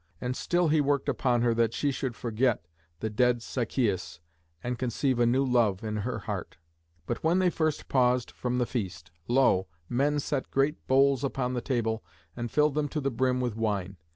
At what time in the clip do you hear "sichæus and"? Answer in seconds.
3.41-4.79